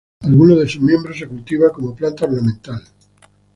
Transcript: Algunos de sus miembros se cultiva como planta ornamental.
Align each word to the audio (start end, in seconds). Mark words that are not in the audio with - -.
Algunos 0.21 0.57
de 0.57 0.67
sus 0.67 0.81
miembros 0.81 1.19
se 1.19 1.27
cultiva 1.27 1.69
como 1.71 1.93
planta 1.95 2.25
ornamental. 2.25 2.81